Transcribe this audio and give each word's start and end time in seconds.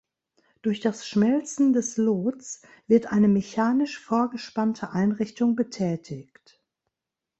Durch 0.63 0.79
das 0.79 1.07
Schmelzen 1.07 1.73
des 1.73 1.97
Lots 1.97 2.63
wird 2.87 3.11
eine 3.11 3.27
mechanisch 3.27 3.99
vorgespannte 3.99 4.93
Einrichtung 4.93 5.55
betätigt. 5.55 6.59